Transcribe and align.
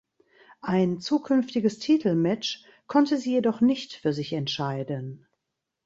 Ein 0.63 0.99
zukünftiges 0.99 1.77
Titelmatch 1.77 2.63
konnte 2.87 3.17
sie 3.17 3.33
jedoch 3.33 3.61
nicht 3.61 3.93
für 3.93 4.13
sich 4.13 4.33
entscheiden. 4.33 5.27